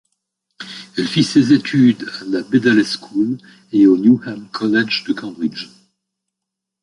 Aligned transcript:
Elle 0.97 1.05
fit 1.07 1.23
ses 1.23 1.53
études 1.53 2.09
à 2.19 2.23
la 2.23 2.41
Bedales 2.41 2.83
School 2.83 3.37
et 3.71 3.85
au 3.85 3.97
Newnham 3.99 4.49
College 4.51 5.03
de 5.03 5.13
Cambridge. 5.13 5.69